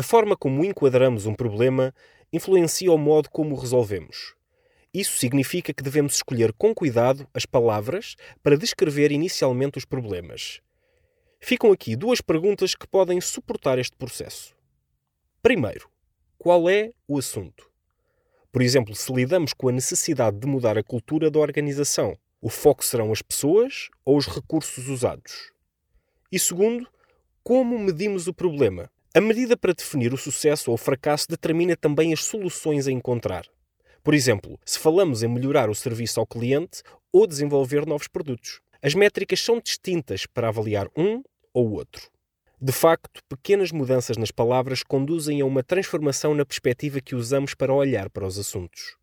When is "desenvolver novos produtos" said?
37.26-38.60